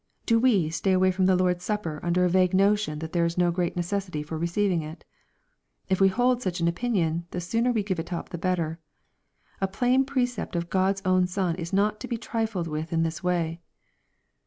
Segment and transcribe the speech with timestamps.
[0.25, 3.37] Do we stay away from the Lord's Supper under a vague notion that there is
[3.37, 5.05] no great necessity for receiving it?
[5.89, 8.79] If we hold such an opinion, the sooner we give it up the better.
[9.61, 13.23] A plain precept of God's own Son is not to be trifled with in this
[13.23, 13.61] way.